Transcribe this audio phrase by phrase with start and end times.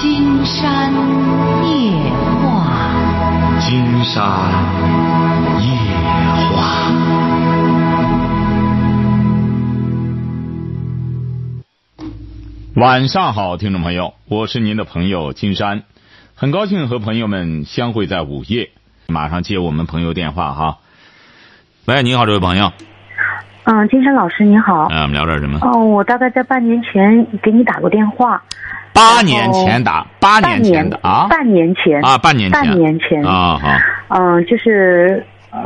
[0.00, 0.90] 金山
[1.62, 1.92] 夜
[2.40, 2.90] 话，
[3.60, 4.24] 金山
[5.60, 5.68] 夜
[6.56, 6.56] 话。
[12.76, 15.82] 晚上好，听众朋友，我是您的朋友金山，
[16.34, 18.70] 很高兴和朋友们相会在午夜。
[19.06, 20.78] 马上接我们朋友电话哈。
[21.84, 22.72] 喂，你好，这位朋友。
[23.64, 24.86] 嗯，金山老师你好。
[24.90, 25.58] 嗯，我们聊点什么？
[25.60, 28.42] 哦，我大概在半年前给你打过电话。
[28.92, 33.68] 八年前打，八年前的啊，半年前啊，半年前，半年前啊，好。
[34.08, 35.60] 嗯，就是，呃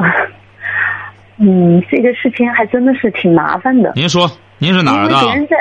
[1.38, 3.92] 嗯，这个事情还真的是挺麻烦的。
[3.96, 5.20] 您说，您是哪儿的？
[5.20, 5.56] 别人在，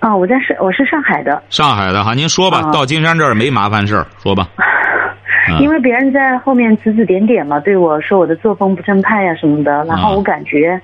[0.00, 1.42] 啊，我在是我是上海的。
[1.48, 4.48] 上海的哈，您说吧，啊到金山这儿没麻烦事儿，说吧。
[4.58, 4.64] 嗯
[5.60, 10.80] 因为别人在后面指指点点嘛，对我说我的作风不正派呀、什么的，然后我感觉，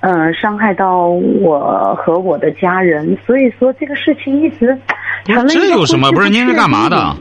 [0.00, 4.82] 嗯、伤害到我和我的家人，所以说这个事情一直不
[5.34, 6.10] 成了一个这有什么？
[6.12, 7.16] 不是您是干嘛的？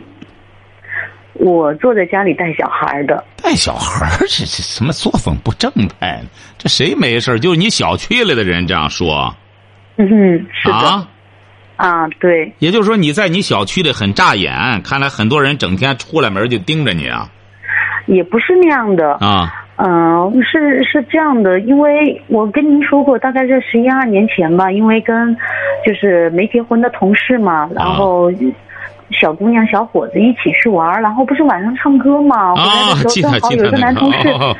[1.33, 3.23] 我坐在家里带小孩的。
[3.43, 6.19] 带小孩儿， 这这什么作风不正派？
[6.57, 9.35] 这谁没事儿就是你小区里的人这样说
[9.97, 11.07] 嗯哼，是的啊？
[11.75, 17.29] 啊，对，也就是说你在你小区里很扎眼，看来很多人整天出来门就盯着你啊
[18.07, 19.13] 也不是那样的。
[19.19, 25.35] 啊嗯、是是这样的，因为我跟您说过，大概在十一二年前吧，因为跟
[25.85, 28.31] 就是没结婚的同事嘛，然后
[29.11, 32.89] 小姑娘小伙子一起去玩，然后不是晚上唱歌嘛，回来啊！
[32.89, 34.29] 的时候正好有一个男同事。
[34.29, 34.55] 哦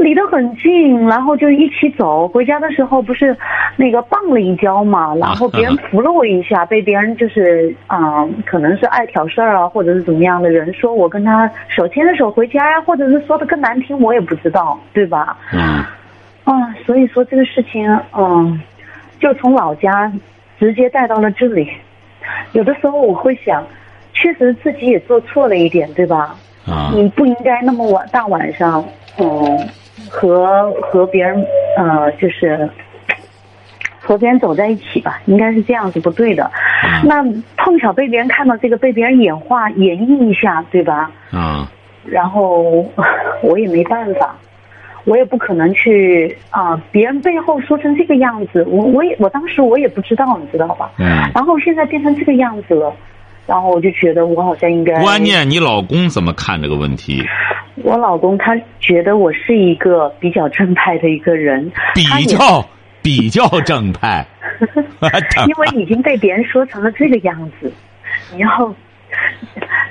[0.00, 2.26] 离得很近，然后就一起走。
[2.28, 3.36] 回家的时候不是
[3.76, 15.36] 那个绊了一跤嘛，然后别人扶了我一下，被别人就是啊、可能是爱挑事儿啊，或者是怎么样的人说我跟他手牵着手回家呀，或者是说的更难听，我也不知道，对吧？
[15.52, 15.84] 嗯
[16.44, 18.60] 啊，所以说这个事情，嗯，
[19.20, 20.10] 就从老家
[20.58, 21.70] 直接带到了这里。
[22.52, 23.64] 有的时候我会想，
[24.12, 26.34] 确实自己也做错了一点，对吧？
[26.66, 28.84] 啊你不应该那么晚大晚上，
[29.18, 29.58] 嗯，
[30.10, 31.46] 和和别人，
[31.78, 32.68] 呃，就是
[34.00, 36.50] 和别人走在一起吧，应该是这样是不对的。
[36.82, 37.22] 嗯那
[37.56, 41.10] 碰巧被别人看到这个，被别人演化演绎一下，对吧？
[41.30, 41.70] 啊
[42.04, 42.84] 然后
[43.42, 44.34] 我也没办法，
[45.04, 50.90] 我也不可能去啊、别人背后说成这个样子，我我也我当时我也不知道，你知道吧？
[50.98, 51.06] 嗯。
[51.34, 52.92] 然后现在变成这个样子了，
[53.46, 55.00] 然后我就觉得我好像应该。
[55.02, 57.22] 关键你老公怎么看这个问题？
[57.82, 62.64] 我老公他觉得我是一个比较正派的一个人，比较
[63.02, 64.26] 比较正派，
[65.46, 67.72] 因为已经被别人说成了这个样子，
[68.36, 68.74] 然后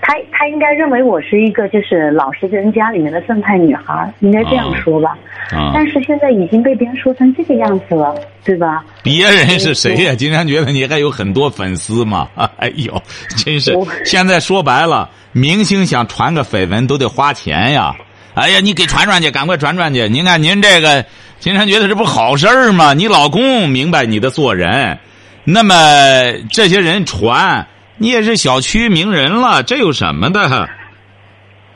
[0.09, 5.15] 他他应该认为我是一个就是老实人家里面的正派女孩，应该这样说吧。
[5.51, 5.69] 啊！
[5.71, 8.83] 但是现在已经被别人说成这个样子了，对吧？
[9.03, 12.27] 别人是谁呀、金山觉得你还有很多粉丝嘛？
[12.57, 12.99] 哎呦，
[13.37, 13.77] 真是！
[14.03, 17.95] 现在说白了，明星想传个绯闻都得花钱呀。
[18.33, 20.09] 哎呀，你给传传去，赶快传传去！
[20.09, 21.05] 您看您这个，
[21.37, 22.95] 金山觉得这不好事儿吗？
[22.95, 24.97] 你老公明白你的做人，
[25.43, 25.75] 那么
[26.51, 27.67] 这些人传，
[27.99, 30.67] 你也是小区名人了，这有什么的？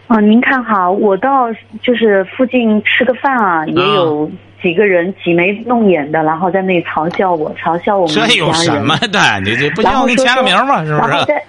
[0.07, 1.51] 哦，您看哈，我到
[1.81, 4.29] 就是附近吃个饭啊，也有
[4.62, 9.39] 几个人挤眉弄眼的，然后在那里嘲笑我，嘲笑我们这有什么的？
[9.44, 10.85] 你这不然后说要给你签个名吗？
[10.85, 11.09] 是不是？
[11.09, 11.44] 然后在，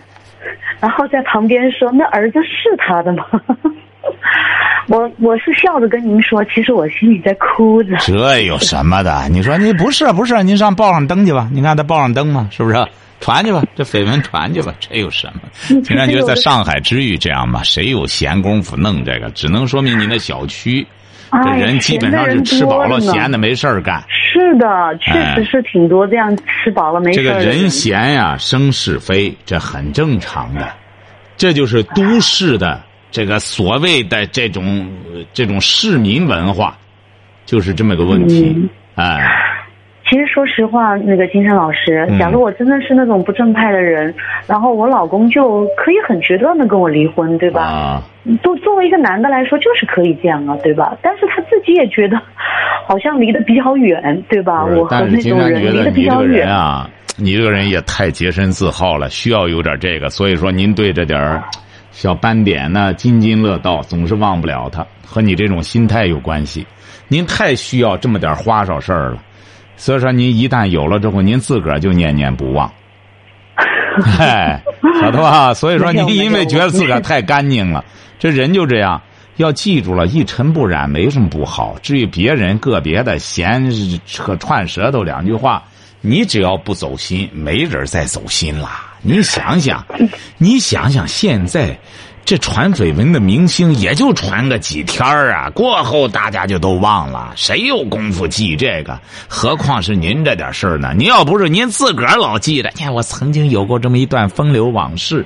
[0.80, 3.24] 然后在旁边说：“那儿子是他的吗？”
[4.88, 7.96] 我我是笑着跟您说，其实我心里在哭着。
[8.00, 9.28] 这有什么的？
[9.30, 10.42] 你说你不是不是？
[10.42, 11.48] 您上报上登去吧。
[11.52, 12.48] 你看他报上登嘛？
[12.50, 12.76] 是不是？
[13.24, 15.40] 传去吧，这绯闻传去吧， 这有什么？
[15.70, 19.30] 嗯经常觉得在上海之余这样吧， 谁有闲工夫弄这个？
[19.30, 20.86] 只能说明你那小区
[21.32, 24.04] 这哎人基本上是吃饱了，闲的没事儿干。
[24.08, 24.66] 是的，
[25.00, 30.68] 确实是挺多这样吃饱了没事儿的这个人闲呀，生是非，这很正常的。
[31.38, 32.80] 这就是都市的
[33.10, 36.76] 这个所谓的这种呃这种市民文化，
[37.46, 38.52] 就是这么个问题。
[38.54, 39.18] 嗯哎，
[40.08, 44.14] 其实说实话，那个金山老师嗯，假如我真的是那种不正派的人，
[44.46, 47.62] 然后我老公就可以很决断的跟我离婚，对吧？
[47.62, 48.02] 啊。
[48.42, 50.96] 都作为一个男的来说，就是可以这样啊，对吧？
[51.02, 52.20] 但是他自己也觉得，
[52.86, 54.64] 好像离得比较远，对吧？
[54.64, 56.48] 我和那种人离得比得你这个较远人。
[56.48, 60.08] 啊，你这个人也太洁身自好了，需要有点这个。
[60.08, 61.42] 所以说，您对这点儿
[61.90, 66.66] 小斑点呢津津乐道，总是忘不了他，和你这种心态有关系。
[67.08, 69.18] 您太需要这么点花哨事儿了，
[69.76, 72.72] 所以说您一旦有了之后，您自个儿就念念不忘。
[74.18, 74.62] 哎，
[75.00, 75.54] 晓得吧？
[75.54, 77.84] 所以说，您因为觉得自个儿太干净了，
[78.18, 79.00] 这人就这样。
[79.36, 81.76] 要记住了，一尘不染没什么不好。
[81.82, 83.68] 至于别人个别的闲
[84.06, 85.62] 扯串舌头两句话，
[86.00, 88.92] 你只要不走心，没人再走心啦。
[89.02, 89.84] 你想想，
[90.38, 91.76] 你想想现在。
[92.24, 98.98] 这传绯闻的明星也就传个几天啊，过后大家就都忘了，谁有功夫记这个？
[99.28, 100.94] 何况是您这点事儿呢？
[100.96, 105.24] 您要不是您自个儿老记着，你看我曾经有过这么一段风流往事，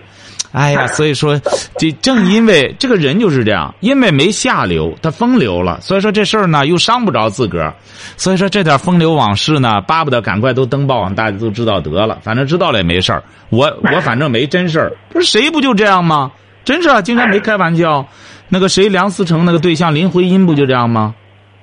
[0.50, 1.40] 哎呀， 所以说，
[1.78, 7.72] 这正因为这个人就是这样，因为没下流，他风流了，所以说这事儿呢又伤不着自个儿，
[8.16, 16.32] 所以说这点风流往事呢，巴不得赶快都登报，让大家都知道得了，反正知道了也没事儿，我我反正没真事儿，不是谁不就这样吗？
[16.68, 18.06] 真是啊，经常没开玩笑。
[18.50, 21.14] 那个谁，梁思成那个对象林徽因不就这样吗？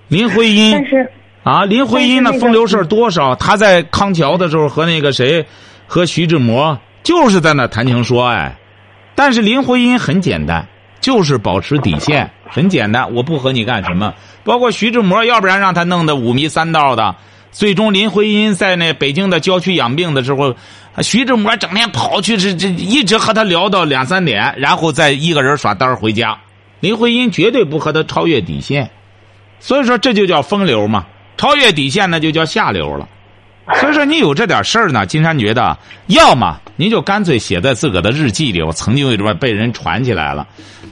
[0.08, 1.12] 林徽因，但是
[1.44, 3.36] 啊，林徽因那风流事儿多少？
[3.36, 5.46] 她在康桥的时候和那个谁，
[5.86, 8.58] 和徐志摩就是在那谈情说爱。
[9.14, 10.68] 但是林徽因很简单，
[11.00, 13.14] 就是保持底线，很简单。
[13.14, 14.12] 我不和你干什么。
[14.44, 17.16] 包括徐志摩，要不然让他弄得五迷三道的。
[17.52, 20.56] 最终，林徽因在那北京的郊区养病的时候。
[21.02, 26.40] 徐志摩整天跑去，这这一直和他聊到两三点，然后再一个人耍单回家。
[26.80, 28.92] 林徽因绝对不和他超越底线，
[29.60, 31.06] 所以说这就叫风流嘛。
[31.38, 33.10] 超越底线那就叫下流了。
[33.82, 35.78] 所以说你有这点事儿呢，金山觉得，
[36.08, 38.62] 要么您就干脆写在自个的日记里。
[38.62, 40.48] 我曾经为什么被人传起来了？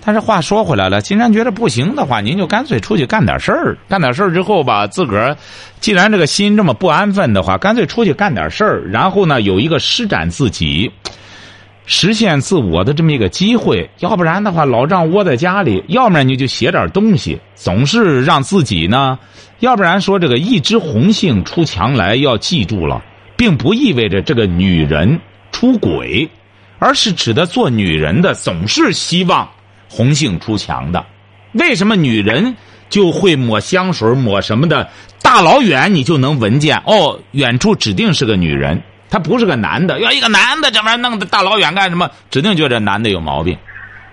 [0.05, 3.77] 但是话说回来了，金山觉得不行的话，您就干脆出去干点事儿。
[3.87, 5.37] 干点事儿之后吧，自个儿
[5.79, 10.91] 既然这个心这么不安分的话，干脆出去干点事儿，然后呢有一个施展自己、
[11.85, 13.89] 实现自我的这么一个机会。
[13.99, 19.17] 要不然的话，老丈窝在家里，要不然你就写点东西，总是让自己呢。
[19.59, 23.03] 要不然说这个一枝红杏出墙来，要记住了，
[23.37, 25.19] 并不意味着这个女人
[25.51, 26.29] 出轨，
[26.79, 29.49] 而是指的做女人的总是希望
[29.89, 31.05] 红杏出墙的。
[31.53, 32.55] 为什么女人
[32.89, 34.89] 就会抹香水抹什么的？
[35.21, 38.81] 大老远你就能闻见哦，远处指定是个女人，
[39.13, 39.99] 他不是个男的。
[39.99, 42.09] 要一个男的这玩意弄的大老远干什么？
[42.31, 43.55] 指定觉得男的有毛病。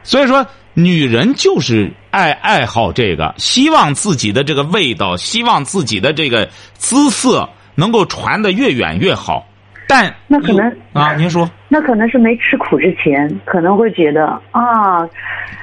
[0.02, 0.46] 所以说。
[0.72, 9.44] 女人就是爱爱好这个，希望自己的这个味道，希望自己的这个姿色能够传得越远越好。
[9.90, 15.02] 但那可能啊，您说那可能是没吃苦之前，可能会觉得啊，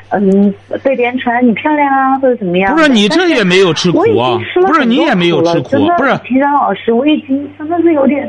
[0.09, 0.53] 嗯，
[0.83, 2.75] 被别人传你漂亮啊，或者怎么样。
[2.75, 4.37] 不是你这也没有吃苦啊，
[4.67, 6.17] 不是你也没有吃苦，不是。
[6.25, 8.27] 提张老师，我已经真的是有点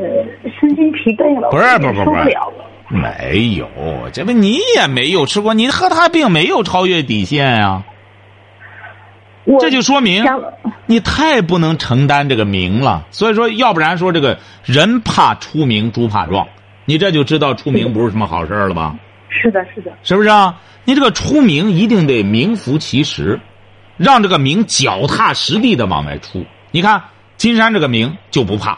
[0.59, 2.65] 身心疲惫了，不是，不是，受不了了。
[2.87, 3.67] 没有，
[4.11, 7.83] 这不你也没有吃过，你和他并没有超越底线呀。
[9.59, 10.25] 这就说明
[10.85, 13.05] 你太不能承担这个名了。
[13.11, 16.47] 所以说，要不然说这个人怕出名，猪怕壮。
[16.85, 18.95] 你这就知道出名不是什么好事了吧？
[19.29, 20.59] 是的，是的，是不是啊？
[20.85, 23.39] 你这个出名一定得名副其实，
[23.95, 26.43] 让这个名脚踏实地的往外出。
[26.71, 27.03] 你看
[27.37, 28.77] 金山这个名就不怕。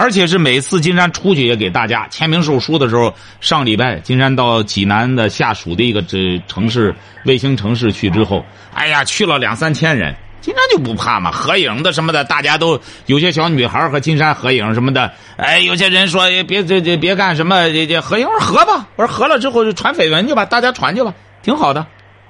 [0.00, 21.12] 而且是每次金山出去也给大家签名售书的时候，上礼拜金山到济南的下属的一个这城市卫星城市去之后，哎呀，去了两三千人，金山就不怕嘛，合影的什么的，大家都有些小女孩和金山合影什么的，哎，有些人说别这这别干什么这这合影，我说合吧，我说合了之后就传绯闻去吧，大家传去吧，
[21.42, 21.84] 挺好的，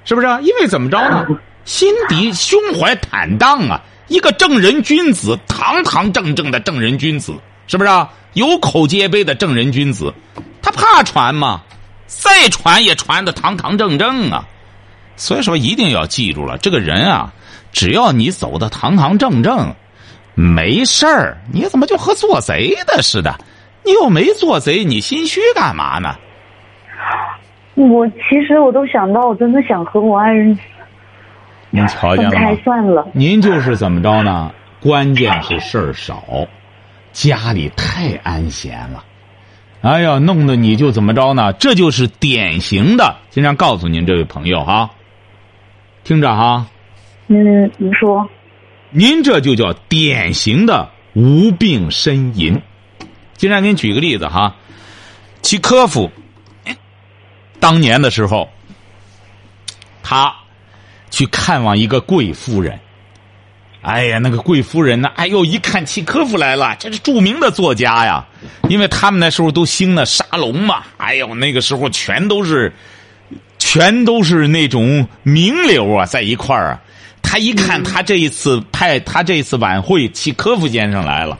[0.05, 0.39] 是不是啊？
[0.41, 1.23] 因为怎么着呢？
[1.65, 7.35] 心底胸怀坦荡啊，一个正人君子，堂堂正正的正人君子。
[7.69, 8.09] 是不是啊？
[8.33, 10.13] 有口皆碑的正人君子，
[10.61, 11.61] 他怕传吗？
[12.07, 14.43] 再传也传的堂堂正正啊！
[15.15, 17.31] 所以说一定要记住了，这个人啊，
[17.71, 19.75] 只要你走的堂堂正正，
[20.33, 21.37] 没事儿。
[21.53, 23.35] 你怎么就和做贼的似的？
[23.83, 26.15] 你又没做贼，你心虚干嘛呢？
[27.75, 30.57] 我其实我都想到，我真的想和我爱人
[31.69, 32.57] 您瞧见了吗？
[32.63, 33.07] 算了。
[33.13, 34.51] 您就是怎么着呢？
[34.79, 36.47] 关键是事儿少。
[37.11, 39.03] 家里太安闲了，
[39.81, 41.51] 哎呀，弄得你就怎么着呢？
[41.53, 43.15] 这就是典型的。
[43.29, 44.89] 经常告诉您这位朋友哈，
[46.03, 46.67] 听着哈。
[47.27, 48.29] 嗯，您说。
[48.91, 52.61] 您这就叫典型的无病呻吟。
[53.35, 54.55] 经常给你举个例子哈，
[55.41, 56.11] 契科夫
[57.59, 58.49] 当年的时候，
[60.01, 60.33] 他
[61.09, 62.79] 去看望一个贵夫人。
[63.81, 65.09] 哎呀，那个贵夫人呢？
[65.15, 68.25] 哎呦，一看契科夫来了，这是著名的作家呀。
[68.67, 70.83] 因为他们那时候都兴那沙龙嘛。
[70.97, 72.73] 哎呦，那个时候全都是，
[73.57, 76.81] 全都是那种名流啊，在一块儿啊。
[77.21, 81.37] 他一看，他这一次派他这一次晚会，契科夫先生来了。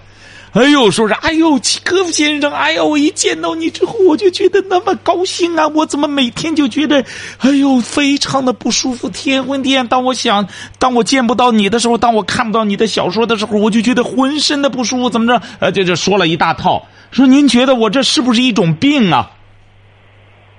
[0.51, 5.68] 哎呦，说是哎呦，契科夫先生，哎呦，我一见到你之后，我就觉得那么高兴啊！
[5.68, 7.06] 我怎么每天就觉得，
[7.38, 9.88] 哎呦，非常的不舒服，天昏地暗。
[9.88, 10.48] 当我想，
[10.79, 15.10] 当我见不到你的时候，当我看不到你的小说的时候，我就觉得浑身的不舒服。
[15.10, 15.41] 怎么着？
[15.60, 19.32] 呃，这这说了一大套，说您觉得我这是不是一种病啊？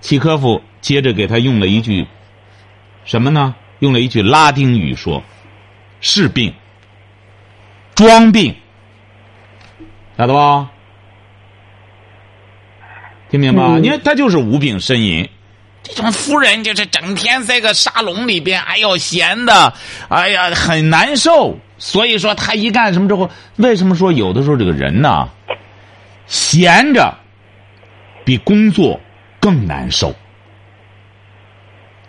[0.00, 2.06] 契科夫接着给他用了一句
[3.04, 3.56] 什么呢？
[3.80, 5.22] 用了一句拉丁语说
[6.00, 6.54] ：“是病，
[7.96, 8.54] 装病。”
[10.20, 10.68] 晓得吧？
[13.30, 13.62] 听明白？
[13.62, 15.26] 嗯你看他就是无病呻吟。
[15.82, 19.72] 这种夫人就是整天在个沙龙里边，哎呦闲的，
[20.10, 21.58] 哎呀很难受。
[21.78, 25.26] 所以说他一干什么之后，为什么说有的时候这个人呢，
[26.26, 27.16] 闲着
[28.22, 29.00] 比工作
[29.40, 30.14] 更难受，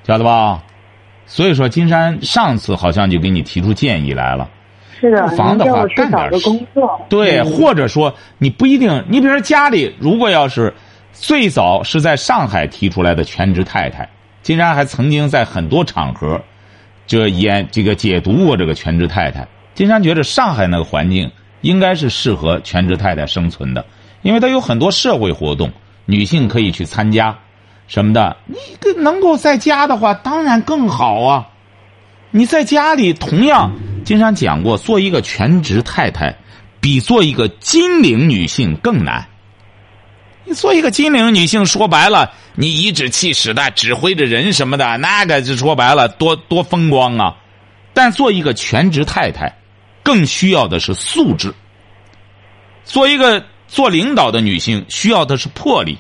[0.06, 0.62] 晓得吧？
[1.28, 4.50] 所以说金山上次好像就给你提出建议来了。
[5.02, 7.02] 是的，不妨的话干点事工作。
[7.10, 10.74] 对，嗯或者说你不一定，你比如说家里如果要是
[11.12, 14.08] 最早是在上海提出来的全职太太，
[14.44, 16.40] 金山还曾经在很多场合
[17.08, 19.48] 这演这个解读过这个全职太太。
[19.74, 21.32] 金山觉得上海那个环境
[21.62, 23.86] 应该是适合全职太太生存的，
[24.22, 25.72] 因为它有很多社会活动，
[26.06, 27.38] 女性可以去参加
[27.88, 28.38] 什么的。
[28.46, 31.48] 你个能够在家的话，当然更好啊。
[32.32, 33.72] 你在家里同样，
[34.12, 36.36] 经常讲过，做一个全职太太，
[36.82, 39.26] 比做一个金陵女性更难。
[40.44, 47.38] 你做一个金陵女性，说白了，你颐指气使的指挥着人什么的，那个就说白了，多多风光啊。
[47.94, 49.60] 但做一个全职太太，
[50.04, 51.54] 更需要的是素质。
[52.84, 55.98] 做一个做领导的女性，需要的是魄力，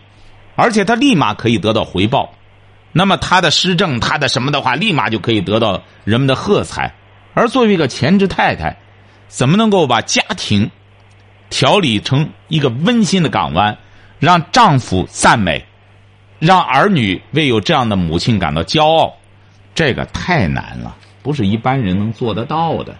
[0.57, 2.33] 而且她立马可以得到回报。
[2.91, 6.93] 那么她的施政，她的什么的话，立马就可以得到人们的喝彩。
[7.33, 8.75] 而作为一个全职太太，
[9.27, 10.69] 怎么能够把家庭
[11.49, 13.77] 调理成一个温馨的港湾，
[14.19, 15.65] 让丈夫赞美，
[16.39, 19.13] 让儿女为有这样的母亲感到骄傲？
[19.73, 22.95] 这个太难了，不是一般人能做得到的。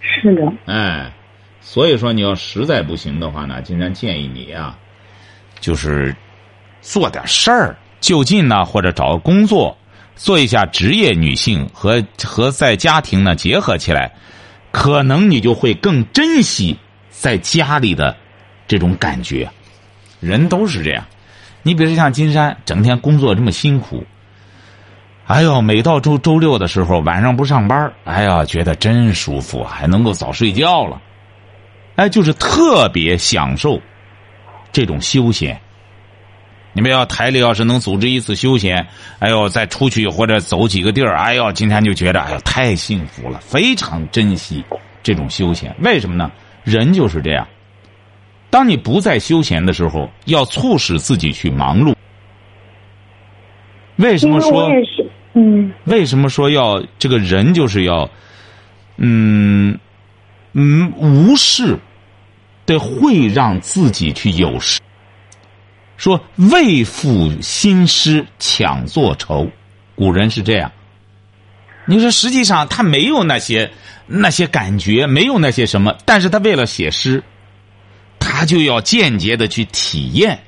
[0.00, 1.12] 是的，哎，
[1.60, 4.78] 所以说你要实在不行的话呢，金山建议你啊，
[5.60, 6.14] 就是
[6.80, 9.76] 做点事儿，就近呢或者找个工作，
[10.16, 14.12] 做一下职业女性和和在家庭呢结合起来，
[14.70, 16.76] 可能你就会更珍惜
[17.10, 18.16] 在家里的
[18.66, 19.48] 这种感觉。
[20.20, 21.04] 人都是这样，
[21.62, 24.04] 你比如像金山，整天工作这么辛苦。
[25.26, 31.00] 哎呦，每到周周六的时候，晚上不上班，哎呀，觉得真舒服，还能够早睡觉了。
[31.96, 33.80] 哎，就是特别享受
[34.70, 35.58] 这种休闲。
[36.74, 38.86] 你们要台里要是能组织一次休闲，
[39.20, 44.62] 哎呦，再出去或者走几个地儿，哎呦，今天就觉得哎呦太幸福了，非常珍惜
[45.02, 45.74] 这种休闲。
[45.78, 46.30] 为什么呢？
[46.64, 47.46] 人就是这样，
[48.50, 51.94] 当你不再休闲的时候，要促使自己去忙碌。
[53.96, 54.68] 为什么说
[55.34, 58.10] 嗯，为什么说要这个人就是要，
[58.96, 59.78] 嗯
[60.52, 61.78] 嗯，无事
[62.66, 64.80] 得会让自己去有事。
[65.96, 69.48] 说为赋新诗强作愁，
[69.94, 70.70] 古人是这样。
[71.86, 73.70] 你说实际上他没有那些
[74.06, 77.22] 那些感觉，没有那些什么，但是他为了写诗，
[78.18, 80.38] 他就要间接的去体验。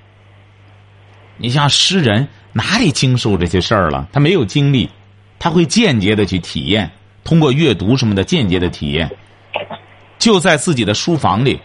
[1.37, 4.09] 你像诗人哪里经受这些事儿了？
[4.13, 4.91] 他没有经历，
[5.39, 6.91] 他会间接的去体验，
[7.23, 9.09] 通过阅读什么的间接的体验，
[10.19, 11.61] 就在自己的书房里，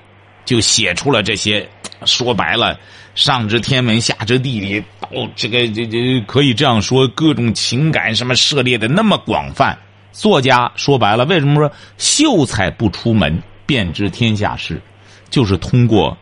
[0.46, 1.68] 就写出了这些。
[2.06, 2.80] 说白了，
[3.16, 9.78] 上知天文，下知地理，哦，这个这这可以这样说，各种情感什么涉猎的那么广泛。
[10.12, 14.82] 作家说白了，为什么说秀才不出门便知天下事，
[15.30, 16.18] 就是通过。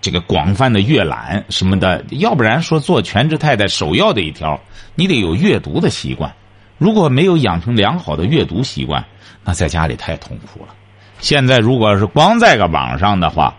[0.00, 4.60] 这个广泛的阅览什么的，要不然说做全职太太首要的一条，
[4.96, 6.34] 你得有阅读的习惯。
[6.76, 9.04] 如果没有养成良好的阅读习惯，
[9.44, 10.74] 那在家里太痛苦了。
[11.20, 13.54] 现在如果是光在个网上的话，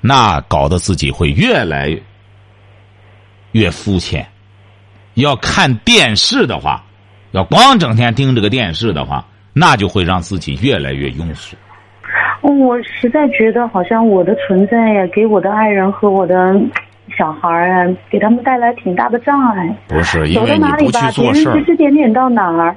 [0.00, 2.00] 那搞得自己会越来越
[3.52, 4.26] 越肤浅。
[5.14, 6.84] 要看电视的话，
[7.32, 11.56] 要光整天盯着个电视的话，那就会让自己越来越庸俗。
[12.40, 16.54] 哦我实在觉得好像我的存在呀，给我的爱人和我的
[17.18, 19.76] 小孩儿啊，给他们带来挺大的障碍。
[19.88, 22.76] 不是因为你不去做事儿人指，指点点到哪儿，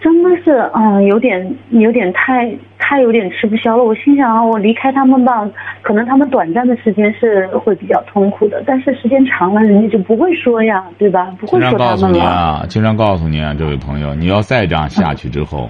[0.00, 2.52] 真的是嗯，有点有点太
[2.88, 3.82] 太有点吃不消了。
[3.82, 5.44] 我心想啊，我离开他们吧，
[5.82, 11.24] 可能他们短暂的时间是会比较痛苦的，但是时间长了，人家就不会说呀，对吧？
[11.40, 12.40] 不会经常说告诉你他们了。
[12.40, 15.68] 啊，经常告诉你啊，这位朋友，你要再这样下去之后，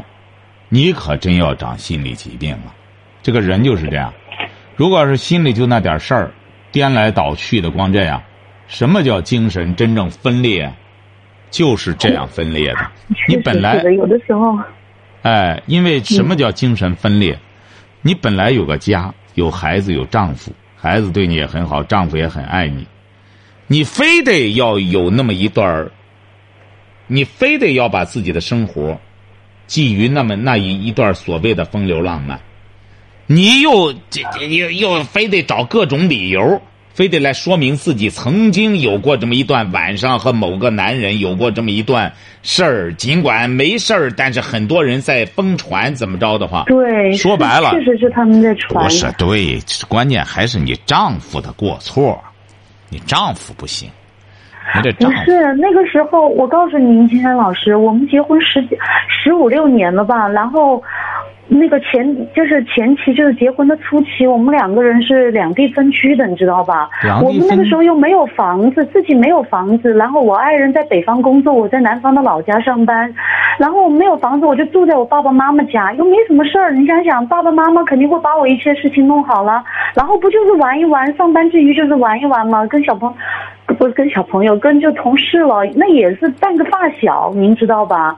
[0.69, 2.75] 你可真要长心理疾病了。
[3.23, 4.13] 这个人就是这样，
[4.77, 6.31] 如果是心里就那点事儿，
[6.71, 8.21] 颠来倒去的，光这样，
[8.67, 10.71] 什么叫精神真正分裂？
[11.49, 12.81] 就是这样分裂的。
[13.29, 14.59] 你本来有的时候，
[15.27, 17.37] 哎，因为什么叫精神分裂？
[18.01, 22.87] 你本来有个家，有孩子，有丈夫，孩子对你也很好，丈夫也很爱你。
[23.67, 25.91] 你非得要有那么一段儿，
[27.09, 28.97] 你非得要把自己的生活
[29.67, 32.41] 寄于那么那一一段所谓的风流浪漫，
[33.27, 36.63] 你又这这又又非得找各种理由，
[36.97, 42.11] 非得来说明自己曾经有过这么一段晚上和某个男人有过这么一段
[42.43, 48.91] 事儿，尽管没事儿，但是很多人在疯传怎么着的话，对，说白了确实是他们在传不。
[48.91, 52.19] 是对，关键还是你丈夫的过错，
[52.89, 53.91] 你丈夫不行，
[54.99, 60.27] 不是那个时候，我告诉您，金山老师，我们结婚十几、十五六年了吧？
[60.29, 60.83] 然后，
[61.49, 66.89] 那个前就是前期就是结婚的初期，我们两个人是两地分居的，你知道吧
[67.23, 73.15] 我们那个时候又没有房子，自己没有房子，然后我爱人在北方工作，我在南方的老家上班，
[73.59, 76.73] 然后我没有房子，我就住在我爸爸妈妈家，又没什么事儿。
[76.73, 79.63] 你想想，爸爸妈妈肯定会把我一切事情弄好了，
[79.95, 82.67] 然后不就是玩一玩，上班之余就是玩一玩嘛？
[82.67, 83.15] 跟小朋
[83.79, 88.17] 不是跟小朋友，跟就同事了，那也是半个发小，您知道吧？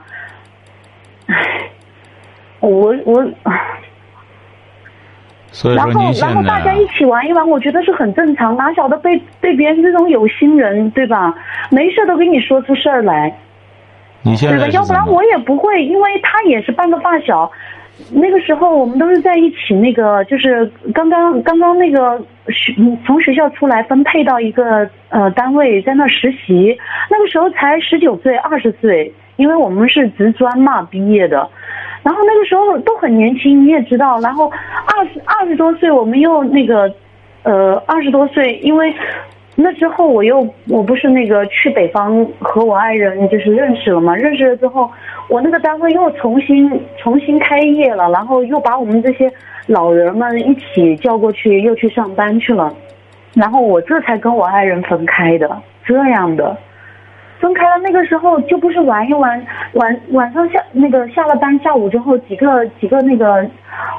[1.27, 1.35] 唉，
[2.59, 3.25] 我我，
[5.51, 11.33] 所以然后然后大家一起玩一玩，我觉得是很正常，哪晓得被被别人这种有心人，对吧？
[11.71, 13.29] 没事都给你说出事儿来。
[13.29, 13.37] 对吧？
[14.23, 17.49] 你现在是要不然我也不会，因为他也是半个发小。
[18.11, 22.73] 那个时候我们都是在一起，那个就是刚刚刚刚那个学
[23.05, 26.77] 从学校出来分配到一个呃单位，在那实习。
[27.09, 31.49] 那个时候才十九岁、二十岁，因为我们是职专嘛毕业的。
[32.03, 34.19] 然后那个时候都很年轻，你也知道。
[34.19, 34.49] 然后
[34.85, 36.93] 二十二十多岁，我们又那个
[37.43, 38.93] 呃二十多岁，因为
[39.55, 44.89] 那之后我又我不是那个去北方和我爱人就是认识了嘛，认识了之后，
[45.27, 49.29] 我那个单位又重新重新开业了，然后又把我们这些
[49.67, 52.73] 老人们一起叫过去，又去上班去了，
[53.35, 56.57] 然后我这才跟我爱人分开的，这样的。
[57.39, 59.41] 分开了，那个时候就不是玩一玩，
[59.73, 63.45] 晚晚上下那个下了班，下午之后几个几个那个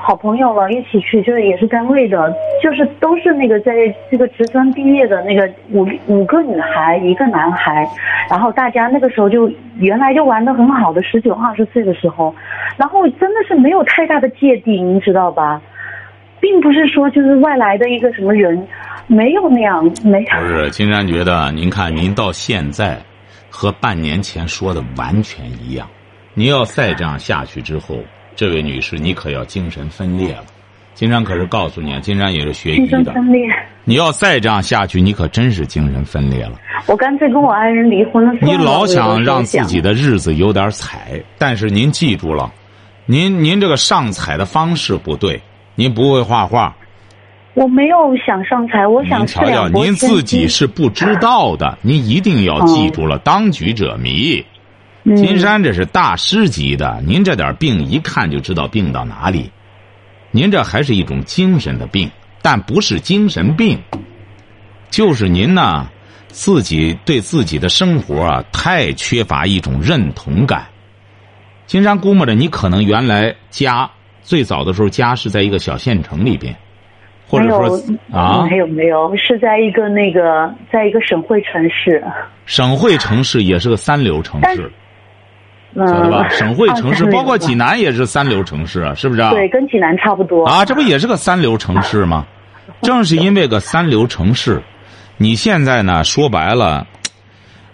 [0.02, 3.72] 好朋友了，一起去，就是也是单位的，就是都是那个在
[4.10, 7.88] 这个职专毕业的那个五五个女孩一个男孩，
[8.28, 12.34] 然后大家那个时候就原来就玩的很好的，十九二十岁的时候，
[12.76, 15.60] 然后真的是没有太大的芥蒂，您知道吧？
[16.40, 18.66] 并不是说就是外来的一个什么人，
[19.06, 20.40] 没有那样，没有。
[20.40, 22.96] 不是金山觉得，您看您到现在
[23.50, 25.86] 和半年前说的完全一样。
[26.32, 27.98] 你要再这样下去之后，
[28.36, 30.44] 这位女士，你可要精神分裂了。
[30.94, 33.48] 金山可是告诉你，啊，金山也是学医精神的，分裂。
[33.84, 36.52] 你要再这样下去，你可真是精神分裂了。
[36.86, 38.32] 我干脆跟我爱人离婚了。
[38.42, 42.52] 你老想想让自己的日子有点彩，但是您记住了，
[43.06, 45.40] 您您这个上彩的方式不对，
[45.74, 46.76] 您不会画画，
[47.54, 54.44] 我没有想上财，我想四您瞧瞧，您自己是不知道的，您一定要记住了，当局者迷。
[55.02, 59.50] 嗯金山这是大师级的，您这点病一看就知道病到哪里。
[60.30, 62.08] 您这还是一种精神的病，
[62.42, 63.80] 但不是精神病，
[64.90, 65.88] 就是您呢
[66.28, 70.66] 自己对自己的生活啊太缺乏一种认同感。
[71.66, 73.90] 金山估摸着你可能原来家
[74.22, 76.54] 最早的时候家是在一个小县城里边，
[77.30, 77.80] 或者说
[78.12, 82.02] 啊没有没有，是在一个那个，在一个省会城市，
[82.44, 84.70] 省会城市也是个三流城市，
[85.74, 86.28] 嗯，晓得吧？
[86.28, 89.30] 省会城市包括济南也是三流城市啊，是不是啊？
[89.30, 90.44] 对，跟济南差不多。
[90.44, 92.26] 啊，这不也是个三流城市吗？
[92.82, 94.60] 正是因为个三流城市，
[95.16, 96.86] 你现在呢说白了，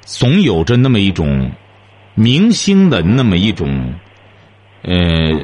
[0.03, 1.51] 总有着那么一种
[2.14, 3.95] 明星的那么一种，
[4.83, 5.40] 呃，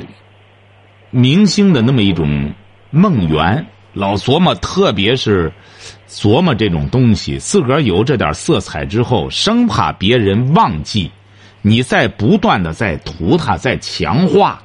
[1.11, 2.53] 明星的那么一种
[2.91, 5.53] 梦圆，老琢磨，特别是
[6.09, 11.11] 琢磨这种东西，自个儿有这点色彩之后，生怕别人忘记，
[11.61, 14.63] 你在不断的在涂它，在强化。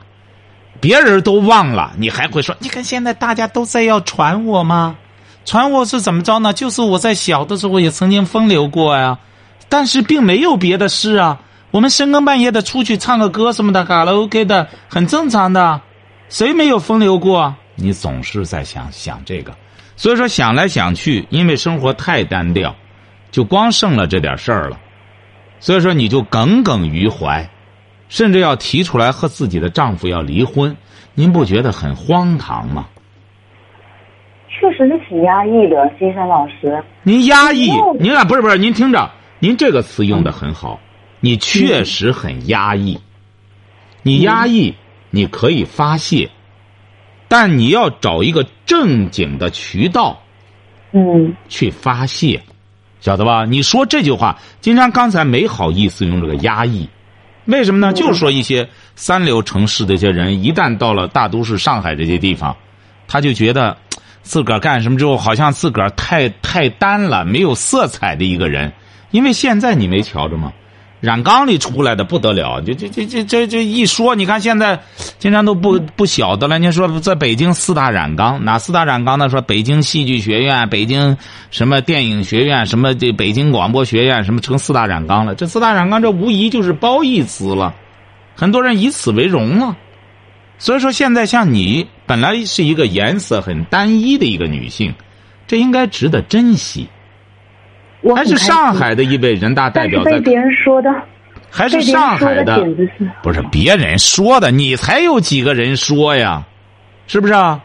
[0.79, 2.55] 别人都忘了，你还会说？
[2.59, 4.95] 你看现在大家都在要传我吗？
[5.43, 6.53] 传我是怎么着呢？
[6.53, 9.17] 就是我在小的时候也曾经风流过呀，
[9.69, 11.39] 但是并没有别的事啊。
[11.71, 15.81] 我们深更半夜的出去唱个歌什么的，卡拉 OK 的，很正常的。
[16.29, 17.55] 谁没有风流过？
[17.77, 19.55] 你总是在想想这个，
[19.95, 22.75] 所以说想来想去，因为生活太单调，
[23.31, 24.77] 就光剩了这点事儿了。
[25.61, 27.49] 所以说你就耿耿于怀。
[28.09, 30.77] 甚至要提出来和自己的丈夫要离婚，
[31.13, 32.87] 您不觉得很荒唐吗？
[34.47, 36.81] 确实是挺压抑的，金山老师。
[37.03, 40.79] 您压抑，您啊，不是不是，您听着，您这个词用的很好，
[41.19, 42.97] 你确实很压抑。
[44.03, 44.73] 你压抑，
[45.09, 46.29] 你可以发泄，
[47.27, 50.21] 但你要找一个正经的渠道
[50.91, 52.41] 嗯去发泄。
[52.99, 53.45] 晓得吧？
[53.45, 56.89] 你说这句话，金山刚才没好意思用这个压抑，
[57.45, 57.93] 为什么呢？
[57.93, 62.57] 就是说一些三流城市的一些人，一旦到了大都市上海这些地方，
[63.07, 63.77] 他就觉得
[64.23, 68.73] 自个儿干什么之后，好像自个儿太太单了，没有色彩的一个人。
[69.11, 70.51] 因为现在你没瞧着吗？
[70.99, 74.79] 染缸里出来的不得了，这这这这这这一说，你看现在
[75.19, 76.57] 经常都不不晓得了。
[76.57, 79.29] 你说在北京四大染缸，哪四大染缸呢？
[79.29, 81.15] 说北京戏剧学院、北京
[81.51, 85.35] 什么电影学院、什么这北京广播学院，什么成四大染缸了？
[85.35, 87.75] 这四大染缸，这无疑就是褒义词了，
[88.35, 89.77] 很多人以此为荣了。
[90.57, 94.95] 所以说，现在像你本来是一个颜色很单一的一个女性，
[95.45, 96.87] 这应该值得珍惜。
[98.15, 100.89] 还是上海的一位人大代表被别人说的，
[101.49, 102.65] 还是上海的，
[103.23, 106.43] 不是别人说的，你才有几个人说呀？
[107.07, 107.61] 是不是啊？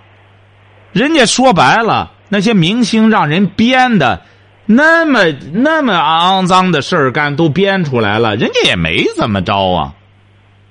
[0.92, 4.22] 人家说白了，那些明星让人编的，
[4.66, 5.20] 那么
[5.52, 9.94] 那么肮脏的事儿干都编出来了，人家也没怎么着啊，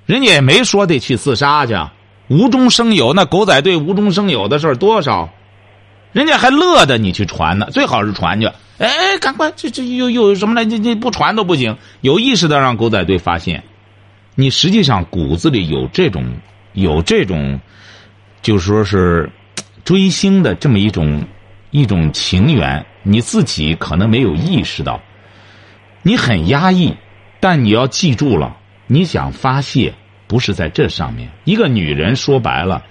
[0.05, 1.75] 人家也没说得去自杀去，
[2.27, 5.29] 无中生有，那狗仔队无中生有的事儿多少？
[6.13, 8.49] 人家还乐得你去传呢，最好是传去。
[8.77, 10.63] 哎，赶快，这这又又有什么来？
[10.63, 13.63] 你你不传都不行，有意识的让狗仔队发现，
[14.35, 16.25] 你实际上骨子里有这种
[16.73, 17.59] 有这种，
[18.41, 19.29] 就说是
[19.83, 21.23] 追星的这么一种
[21.69, 24.99] 一种情缘，你自己可能没有意识到，
[26.01, 26.95] 你很压抑，
[27.39, 29.93] 但你要记住了，你想发泄
[30.25, 31.29] 不是在这上面。
[31.43, 32.83] 一个女人说白了，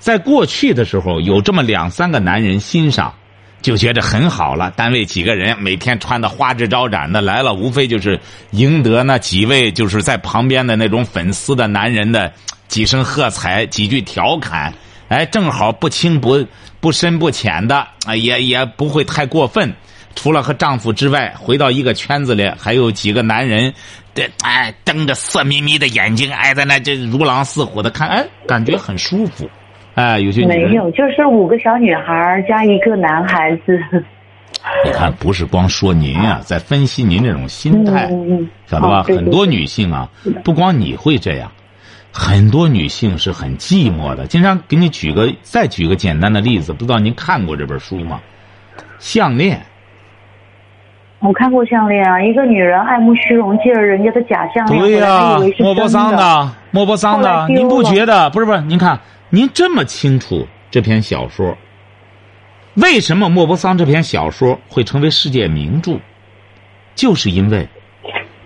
[0.00, 3.14] 在过去的时候有这么两三个男人欣赏。
[3.62, 8.18] 就觉得很好了，单位几个人每天穿的花枝招展的来了，无非就是
[8.52, 12.32] 赢得那几位就是在旁边的那种粉丝的男人的
[12.68, 14.72] 几声喝彩、几句调侃，
[15.08, 16.42] 哎，正好不清不
[16.80, 19.70] 不深不浅的，啊，也也不会太过分。
[20.16, 23.74] 除了和丈夫之外，回到一个圈子里，还有几个男人，
[24.14, 29.50] 这哎瞪着色眯眯的眼睛，哎，在那这如狼似虎的看，哎，感觉很舒服。
[30.00, 33.78] 哎，有些没有，就是五个小女孩加一个男孩子。
[34.82, 38.10] 你看，不是光说您啊，在分析您这种心态，
[38.66, 39.02] 晓得吧？
[39.02, 40.08] 很多女性啊，
[40.42, 41.52] 不光你会这样，
[42.10, 44.26] 很多女性是很寂寞的。
[44.26, 48.20] 经常给你举个，再举个简单的例子，不知道您看过这本书吗？
[48.98, 49.60] 项链。
[51.18, 58.30] 我看过项链啊，一个女人爱慕虚荣，借着人家的假项链，对呀，莫泊桑的，莫泊桑的，您不觉得？
[58.30, 58.98] 不是不是，您看。
[59.32, 61.56] 您这么清楚这篇小说，
[62.74, 66.00] 为什么莫泊桑这篇小说会成为世界名著？
[66.96, 67.68] 就是因为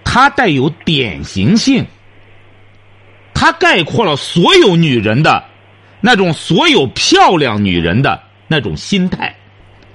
[0.05, 1.87] 它带有典型性，
[3.33, 5.43] 它概括了所有女人的
[6.03, 9.35] 那种所有漂亮女人的那种心态。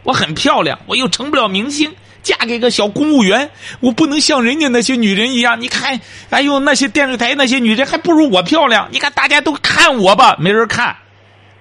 [0.01, 1.93] 我很漂亮，我又成不了明星。
[2.29, 5.59] 嫁给个小公务员，我不能像人家那些女人一样。
[5.59, 8.87] 你看，哎呦，那些电视台那些女人还不如我漂亮。
[8.91, 10.95] 你看，大家都看我吧，没人看。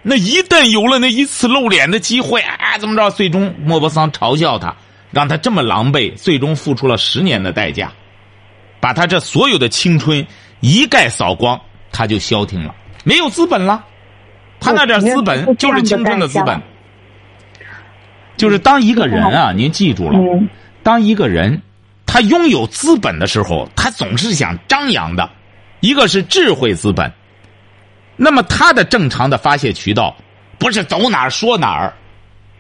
[0.03, 3.11] 那一旦有了那一次露脸的机会，啊，怎么着？
[3.11, 4.77] 最终莫泊桑嘲笑他，
[5.11, 7.91] 让他这么狼狈，最终付出了十年的代价，
[8.79, 10.27] 把他这所有的青春
[10.61, 11.59] 一概扫光，
[11.91, 13.83] 他就消停了，没有资本了。
[14.61, 16.61] 他那点资本就是青春的资本。
[18.39, 20.19] 就是当一个人啊，您记住了，
[20.83, 21.61] 当一个人
[22.07, 25.29] 他拥有资本的时候，他总是想张扬的。
[25.81, 27.13] 一个是智慧资本，
[28.17, 30.17] 那么他的正常的发泄渠道
[30.59, 31.93] 不是走哪儿说哪儿，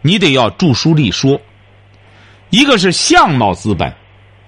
[0.03, 1.41] 你得要著书立说。
[2.51, 3.93] 一个是相貌资本，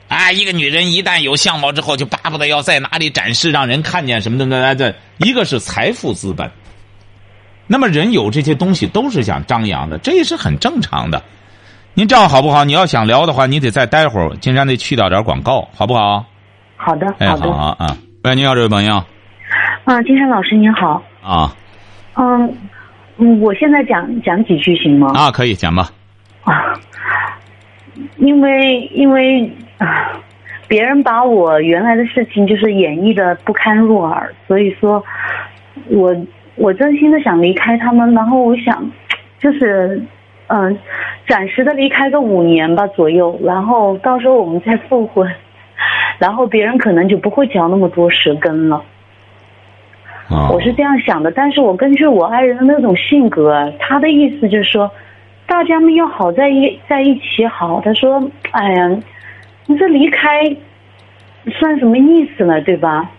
[0.08, 4.46] 啊，一个女人一旦有相貌之后，就巴不得要在哪里展示，让人看见什么的。
[4.46, 6.50] 那这一个是财富资本。
[7.72, 11.22] 那么人有这些东西都是想张扬的，这也是很正常的。
[11.94, 12.64] 您这样好不好？
[12.64, 16.24] 你要想聊的话，你得再待会儿，金山得去掉点广告，好不好？
[16.76, 17.96] 好的，哎，好啊啊！
[18.24, 18.96] 喂，你好，这位朋友。
[19.84, 21.00] 啊，金山老师您好。
[21.22, 21.54] 啊。
[22.16, 22.52] 嗯，
[23.18, 25.12] 嗯，我现在讲讲几句行吗？
[25.14, 25.90] 啊，可以讲吧。
[26.42, 26.74] 啊，
[28.16, 30.10] 因为因为啊，
[30.66, 35.04] 别人把我原来的事情就是演绎的不堪入耳，所以说，
[35.86, 36.12] 我。
[36.60, 38.90] 我真心的想离开他们，然后我想，
[39.40, 40.02] 就是，
[40.48, 40.78] 嗯，
[41.26, 45.26] 暂时的离开个五年吧左右，然后到时候我们再复婚，
[46.20, 48.84] 然后别人可能就不会嚼那么多舌根了。
[50.52, 54.90] 我是这样想的，但是我根据我爱人的那种性格，他的意思就是说，
[55.46, 57.80] 大家们要好在一在一起好。
[57.80, 59.00] 他说，哎呀，
[59.64, 60.54] 你这离开，
[61.58, 62.60] 算什么意思呢？
[62.60, 63.10] 对吧？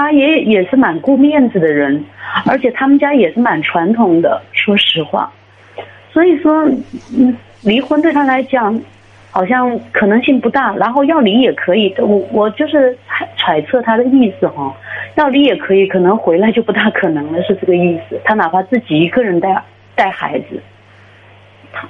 [0.00, 2.02] 他也也是蛮顾面子的人，
[2.46, 5.30] 而且他们家也是蛮传统的，说实话。
[6.10, 6.64] 所以说，
[7.14, 8.80] 嗯，离婚对他来讲，
[9.30, 14.74] 好像可能性不大，然后要离也可以，我我就是揣揣测他的意思哈，
[15.16, 18.18] 要离也可以，可能回来就不大可能了，是这个意思。
[18.24, 19.62] 他哪怕自己一个人带
[19.94, 20.62] 带孩子，
[21.72, 21.86] 他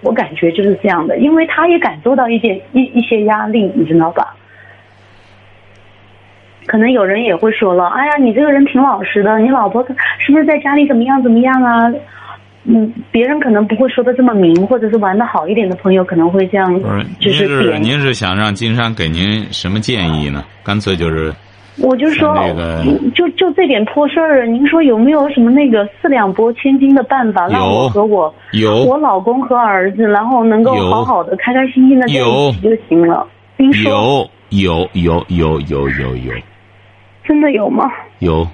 [0.00, 4.36] 我感觉就是这样的，因为他也感受到一点一一些压力，你知道吧？
[6.66, 9.84] 可能有人也会说了，哎呀，你这个人挺老实的，你老婆
[10.18, 11.92] 是不是在家里怎么样怎么样啊？
[12.64, 17.82] 嗯，别人可能不会说的这么明，或者是玩的好一点的朋友可能会这样，不是，就您是点。
[17.82, 20.44] 您是想让金山给您什么建议呢？
[20.62, 21.34] 干脆就是，
[21.78, 22.84] 我就说那个，
[23.16, 33.26] 就就这点破事儿，您说有没有什么那个四两拨千斤的办法，让我和我有我老公和儿子，然后能够好好的、开开心心的在一起就行了？
[33.56, 33.90] 您说
[34.50, 36.32] 有有有有有有有
[37.24, 37.84] 真的有吗？
[38.18, 38.46] 有，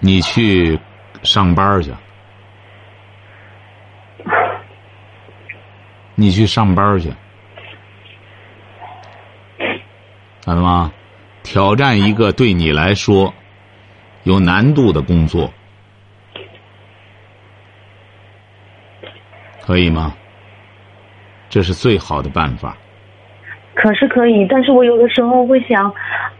[0.00, 0.78] 你去
[1.22, 1.92] 上班去，
[6.14, 7.12] 你去上班去，
[10.44, 10.92] 看到吗？
[11.42, 13.34] 挑战一个对你来说
[14.22, 15.52] 有难度的工作，
[19.60, 20.14] 可以吗？
[21.48, 22.76] 这是最好的办法。
[23.74, 25.92] 可是可以，但是我有的时候会想，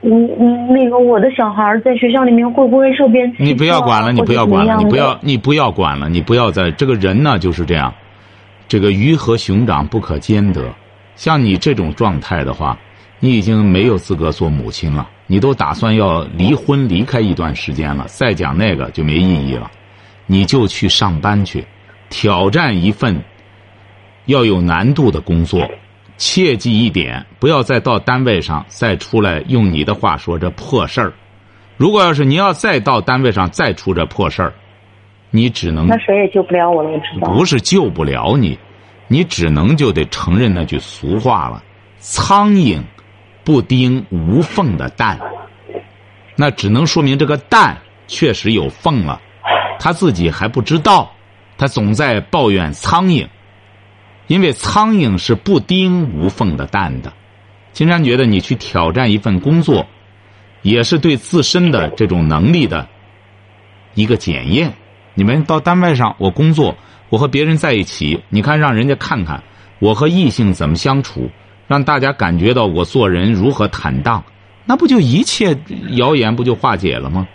[0.03, 7.93] 嗯嗯，那个我的小孩在学校里面会不会受别人啊你不要管了，你不要管了，你不要，你不要管了，你不要在这个人呢就是这样，
[8.69, 10.71] 这个鱼和熊掌不可兼得。
[11.15, 12.79] 像你这种状态的话，
[13.19, 19.71] 你已经没有资格做母亲了，你都打算要离婚离开一段时间了，再讲那个就没意义了。
[20.27, 21.65] 你就去上班去，
[22.09, 23.17] 挑战一份
[24.27, 25.61] 要有难度的工作。
[26.17, 31.13] 切记一点，不要再到单位上再出来用你的话说这破事儿。
[31.77, 34.53] 如果要是你要再到单位上再出这破事儿，
[35.31, 37.33] 你只能那谁也救不了我了，我知道。
[37.33, 38.57] 不是救不了你，
[39.09, 41.63] 你只能就得承认那句俗话了：
[41.99, 42.81] 苍蝇
[43.43, 45.19] 不叮无缝的蛋。
[46.37, 49.21] 那只能说明这个蛋确实有缝了，
[49.79, 51.11] 他自己还不知道，
[51.59, 53.27] 他总在抱怨苍蝇。
[54.27, 57.13] 因为苍蝇是不叮无缝的蛋的，
[57.73, 59.87] 金山觉得你去挑战一份工作，
[60.63, 62.89] 也是对自身的这种能力的
[63.95, 64.73] 一个检验。
[65.15, 66.77] 你们到单位上，我工作，
[67.11, 69.43] 我和别人在一起，你看让人家看看
[69.79, 71.31] 我和异性怎么相处，
[71.67, 74.25] 让大家感觉到我做人如何坦荡，
[74.65, 75.59] 那不就一切
[75.97, 77.27] 谣言不就化解了吗？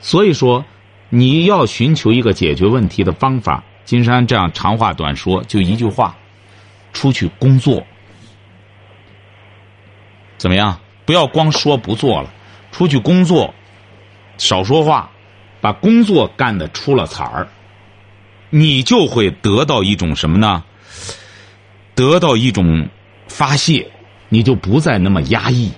[0.00, 0.64] 所以说，
[1.08, 3.62] 你要寻求一个解决问题的方法。
[3.84, 6.16] 金山这样长话短说，就一句话：
[6.92, 7.84] 出去工作，
[10.38, 10.78] 怎么样？
[11.04, 12.32] 不要光说不做了，
[12.70, 13.52] 出去工作，
[14.38, 15.10] 少说话，
[15.60, 17.48] 把工作干得出了彩儿，
[18.50, 20.62] 你就会得到一种什么呢？
[21.94, 22.88] 得到一种
[23.26, 23.90] 发泄，
[24.28, 25.70] 你就不再那么压抑，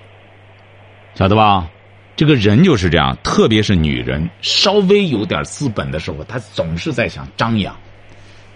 [1.15, 1.69] 晓得吧？
[2.17, 7.75] 这个人就是这样，特别是女人，稍微有点资本的时候，她总是在想张扬。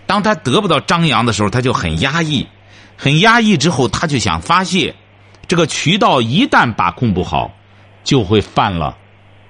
[0.09, 2.45] 当她得不到张扬的时候，她就很压抑，
[2.97, 4.93] 很压抑之后，她就想发泄。
[5.47, 7.55] 这个渠道一旦把控不好，
[8.03, 8.97] 就会犯了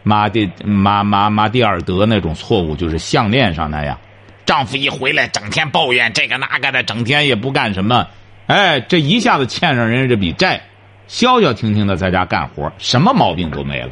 [0.02, 3.96] 马蒂马马马蒂尔德那种错误，就是项链上那样。
[4.44, 8.06] 丈夫一回来，整天抱怨这个那个的，整天也不干什么，
[8.46, 10.60] 哎，这一下子欠上人家这笔债，
[11.06, 13.90] 消消停停的在家干活，什么毛病都没了，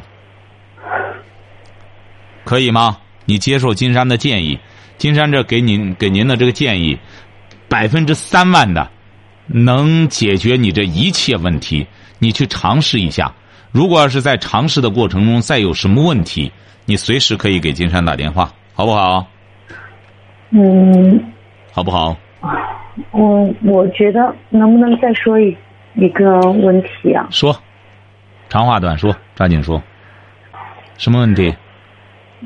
[2.43, 2.97] 可以吗？
[3.25, 4.57] 你接受金山的建议，
[4.97, 6.97] 金山这给您给您的这个建议，
[7.69, 8.89] 百分之三万的
[9.45, 11.85] 能解决你这一切问题，
[12.19, 13.31] 你去尝试一下。
[13.71, 16.51] 如果要是在尝试的过程中再有什么问题，
[16.85, 19.27] 你随时可以给金山打电话，好不好？
[20.49, 21.31] 嗯，
[21.71, 22.17] 好不好？
[23.11, 25.55] 我我觉得能不能再说一
[25.93, 27.27] 一个问题啊？
[27.29, 27.55] 说，
[28.49, 29.81] 长话短说，抓紧说。
[30.97, 31.53] 什么问题？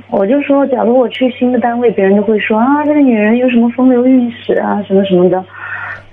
[0.09, 5.43] 我就说，假如我去新的单位，别人就会说啊，这个女人有什么风流韵事啊，什么什么的。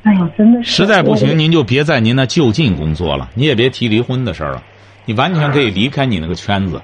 [0.02, 0.70] 哎呦，真的是。
[0.70, 4.62] 实在不行，您就别在您那就近工作了，你也别提离婚的事儿了，
[5.04, 6.80] 你完全可以离开你那个圈子，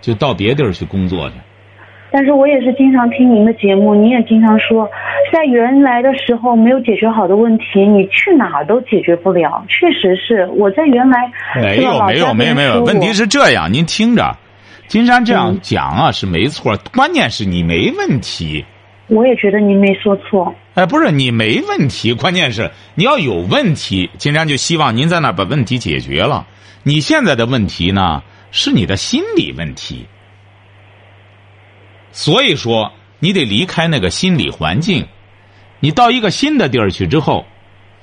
[0.00, 1.34] 就到别地儿去工作去。
[2.12, 4.88] 但是我也是经常听您的节目，您也经常说，
[5.32, 9.64] 在原来的时候没有解决好的问题，你去哪儿都解决不了。
[9.68, 11.28] 确实是我在原来
[11.60, 14.36] 没有没有没有没有，问题是这样，您听着，
[14.86, 18.64] 金山这样嗯讲啊是没错，关键是你没问题。
[19.08, 20.54] 我也觉得您没说错。
[20.74, 26.46] 哎，不是你没问题，关键是你要有问题，金山就希望您在那儿把问题解决了。
[26.82, 30.06] 你现在的问题呢，是你的心理问题，
[32.12, 35.06] 所以说你得离开那个心理环境，
[35.80, 37.46] 你到一个新的地儿去之后，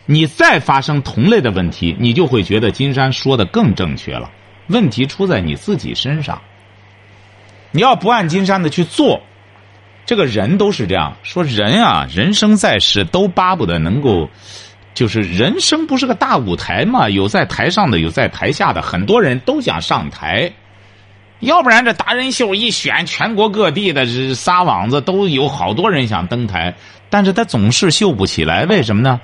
[0.06, 4.30] 你再发生同类的问题，你就会觉得金山说的更正确了。
[4.67, 6.41] 问题出在你自己身上。
[7.72, 9.22] 你要不按金山的去做，
[10.06, 11.44] 这个人都是这样说。
[11.44, 14.30] 人啊，人生在世都巴不得能够，
[14.94, 17.10] 就是人生不是个大舞台嘛？
[17.10, 20.52] 有在台上的，有在台下的，很多人都想上台。
[21.40, 26.76] 要不然这达人秀一选，全国各地的撒网子都有好多人想登台，
[27.10, 29.20] 但是他总是秀不起来，为什么呢？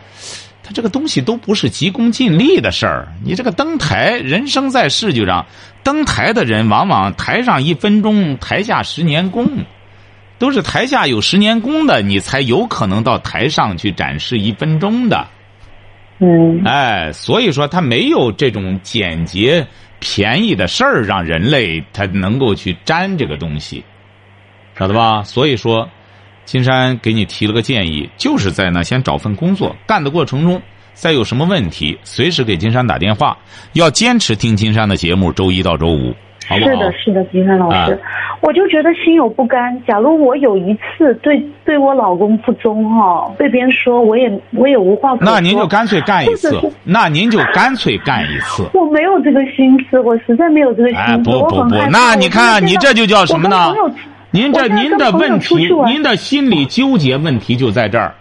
[0.67, 3.07] 他这个东西都不是急功近利的事儿。
[3.23, 5.45] 你这个登台，人生在世就让
[5.81, 9.47] 登台的人，往往台上一分钟，台下十年功，
[10.37, 15.25] 都是台下有十年功的，你才有可能到台上去展示一分钟的。
[16.19, 19.65] 嗯，哎，所以说他没有这种简洁。
[19.99, 23.83] 便宜的事儿，让人类他能够去沾这个东西，
[24.77, 25.23] 晓得吧？
[25.23, 25.89] 所以说，
[26.47, 30.61] 金山给你提了个建议，就是在那先找份工作，干的过程中
[30.93, 33.37] 再有什么问题，随时给金山打电话。
[33.73, 36.15] 要坚持听金山的节目，周一到周五，
[36.47, 36.71] 好不好？
[36.71, 37.99] 是的，是的，金山老师。
[38.39, 39.77] 我就觉得心有不甘。
[39.85, 45.33] 假如我有一次对对我老公不忠哈，被别人说，我也我也无话可说。
[45.33, 46.57] 那您就干脆干一次。
[46.85, 48.63] 那您就干脆干一次。
[48.73, 51.01] 我没有这个心思，我实在没有这个心思。
[51.01, 53.73] 哎，不不不，那你看你这就叫什么呢？
[54.31, 58.13] 您这您的问题，您的心理纠结问题就在这儿。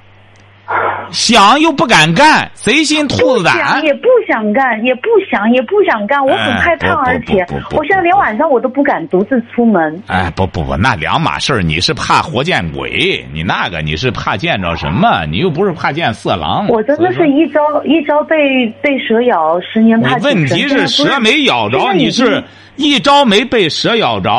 [1.13, 3.81] 想又不敢干，贼心兔子胆。
[3.85, 6.25] 也不想干，也不想，也不想干。
[6.27, 10.03] 我很害怕，而且我现在连晚上我都不敢独自出门。
[10.09, 11.63] 哎，不不不，那两码事儿。
[11.63, 15.25] 你是怕活见鬼，你那个你是怕见着什么？
[15.27, 16.67] 你又不是怕见色狼。
[16.67, 22.43] 我真的是一朝一朝被被蛇咬，十年怕井问题是蛇没咬着，你是
[22.75, 24.31] 一朝没被蛇咬着。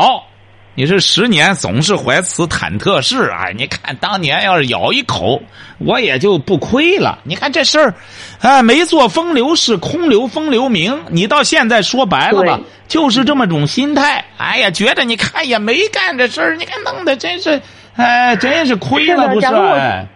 [0.77, 3.47] 你是十年总是怀此忐忑事啊！
[3.57, 5.41] 你看当年要是咬一口，
[5.79, 7.17] 我也就不亏了。
[7.23, 7.95] 你看这事儿，
[8.41, 10.95] 哎，没做风流事，空留风流名。
[11.09, 14.23] 你到现在说白了吧，就是这么种心态。
[14.37, 17.59] 哎呀，觉得你看也没干这事儿，你看弄得真是，
[17.95, 19.41] 哎，真是亏了不是？
[19.41, 20.07] 假如我，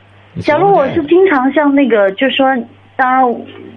[0.44, 2.46] 假如我是经常像那个，就说，
[2.96, 3.24] 当然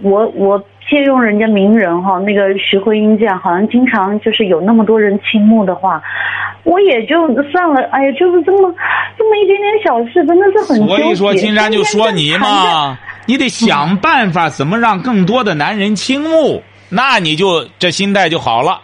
[0.02, 0.62] 我我。
[0.88, 6.02] 借用人家名人哈，那个徐慧英这样，好像经常就是有那么多人倾慕的话，
[6.62, 7.82] 我也就算了。
[7.90, 8.74] 哎呀，就是这么
[9.18, 18.80] 这么一点点小事，真的是很所以说，金山就说你嘛，你得想办法怎么让更多的男人倾慕，那你就这心态就好了。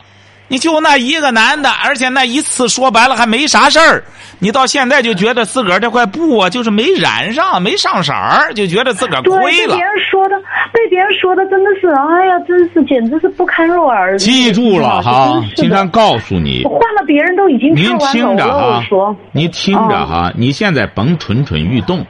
[0.50, 4.02] 你就那一个男的，而且那一次说白了还没啥事儿，
[4.40, 9.76] 你到现在就觉得自个儿这块布啊，就是没染上，没上色儿，就觉得自个儿亏了。
[9.76, 10.34] 被别人说的，
[10.72, 14.18] 被别人说的真的是，哎呀，真是简直是不堪入耳。
[14.18, 18.84] 记住了哈，经常告诉你，换了别人都已经您听着哈，
[19.30, 22.04] 您听着哈，你现在甭蠢蠢欲动。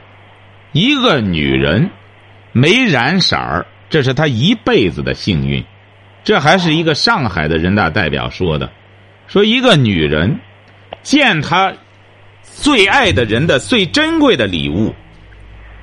[0.71, 1.91] 一个女人
[2.53, 5.63] 没染色儿，这是她一辈子的幸运。
[6.23, 8.69] 这还是一个上海的人大代表说的，
[9.27, 10.39] 说一个女人
[11.01, 11.73] 见她
[12.43, 14.93] 最爱的人的最珍贵的礼物，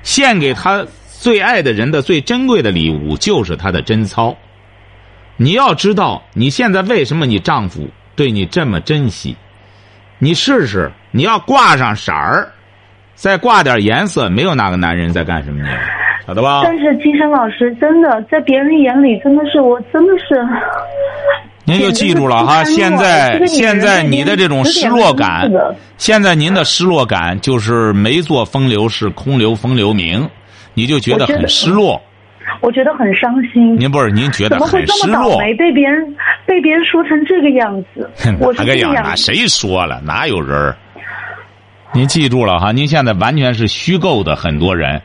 [0.01, 0.85] 献给她
[1.19, 4.37] 最爱的人的最珍贵的礼物就是她的贞操。
[5.35, 9.35] 你要知道，你现在为什么你丈夫对你这么珍惜？
[10.19, 12.51] 你试试，你要挂上色儿，
[13.15, 15.69] 再挂点颜色，没有哪个男人在干什么呢？
[16.29, 16.61] 晓得吧？
[16.63, 20.35] 但是金山老师真的在别人眼里真的是我真的是，
[21.65, 22.63] 您就记住了哈。
[22.69, 25.49] 现在现在你的这种失落感，
[25.97, 30.29] 现在您的失落感就是没做风流事，空留风流名，
[30.75, 31.99] 你就觉得很失落。
[32.61, 33.75] 我觉得很伤心。
[33.79, 35.39] 您不是您觉得很失落？
[35.57, 36.15] 被别人
[36.45, 38.07] 被别人说成这个样子，
[38.55, 39.17] 哪个样子？
[39.17, 39.99] 谁说了？
[40.05, 40.75] 哪有人？
[41.91, 45.01] 您记住了哈，您现在完全是虚构的，很多人。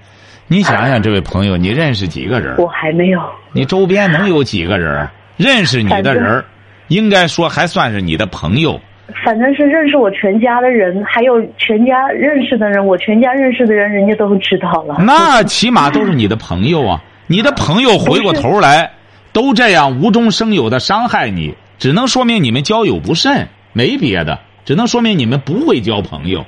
[0.46, 2.57] 你想想，这位朋友，你认识几个人？
[2.59, 3.20] 我还没有。
[3.52, 6.44] 你周边能有几个人认识你的人？
[6.88, 8.78] 应该说还算是你的朋友。
[9.24, 14.96] 反正是认识我全家的人，还有全家认识的人，我全家认识的人，人家都知道了。
[15.00, 17.02] 那起码都是你的朋友啊！
[17.27, 18.90] 你的朋友回过头来
[19.33, 26.44] 都这样无中生有的伤害你，只能说明你们交友不慎，没别的，只能说明你们不会交朋友。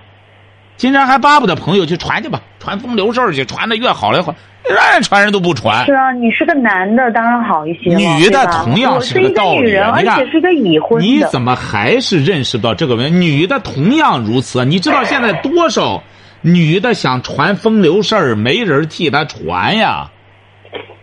[0.77, 4.35] 金山还巴不得朋友去传去吧，传风流事去，传的越好越好。
[4.69, 5.87] 让人传人都不传。
[5.87, 7.95] 是啊，你是个男的，当然好一些。
[7.95, 9.77] 女的同样是个道理。
[9.77, 13.17] 而且是个已婚你怎么还是认识到这个问题？
[13.17, 14.65] 女的同样如此。
[14.65, 16.03] 你知道现在多少
[16.41, 20.11] 女的想传风流事儿，没人替她传呀？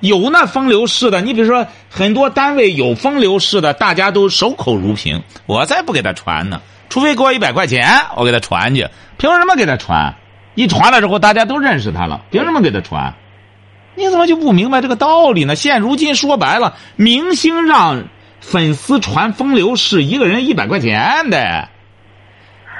[0.01, 5.23] 有那风流事的，你比如说很多单位有风流事的，大家都守口如瓶。
[5.45, 6.61] 我才不给他传呢。
[6.93, 8.87] 除非给我一百块钱，我给他传去。
[9.17, 10.13] 凭什么给他传？
[10.53, 13.15] 一传了之后，大家都认识他了，凭什么给他传？
[13.95, 15.55] 你怎么就不明白这个道理呢？
[15.55, 18.03] 现如今说白了，明星让
[18.41, 21.67] 粉丝传风流事，一个人一百块钱的。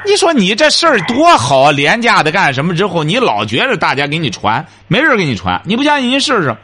[0.06, 1.72] 你说你这事儿多好啊！
[1.72, 5.60] 廉价的干什么之后，你老觉着大家给你传，没人给你传。
[5.66, 6.56] 你不相信，您试试。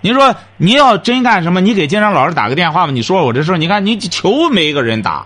[0.00, 2.92] 你说你要真干什么，你给金山老师打个电话吧。
[2.92, 5.24] 你说我这事儿，你看你求没个人打。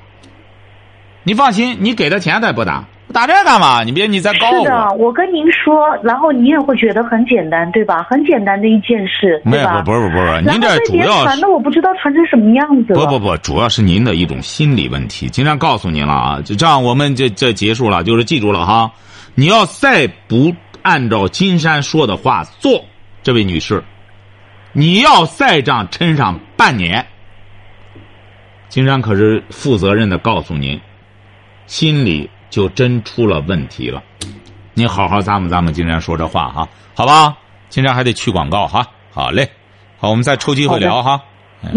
[1.28, 2.82] 你放心，你给他钱他也不打。
[3.12, 3.82] 打这干嘛？
[3.84, 4.64] 你别你再告我。
[4.64, 8.02] 是的，我跟您说，然后您也会觉得很简单，对吧？
[8.08, 9.82] 很简单的一件事，对吧？
[9.82, 12.94] 不不不不是，您这主要传的我不知道传成什么样子。
[12.94, 15.28] 不不不，主要是您的一种心理问题。
[15.28, 18.90] 经常告诉您了啊，就这样，我们这这结束了，就是记住了哈。
[19.34, 22.82] 你要再不按照金山说的话做，
[23.22, 23.84] 这位女士，
[24.72, 27.04] 你要再这样撑上半年，
[28.70, 30.78] 金山可是负责任的告诉您，
[31.68, 32.28] 心里。
[32.50, 34.02] 就真出了问题了，
[34.72, 37.36] 你好好咱们咱们今天说这话哈，好吧？
[37.68, 39.50] 今天还得去广告哈，好嘞，
[39.98, 41.22] 好，我们再抽机会聊哈。
[41.60, 41.70] 嗯。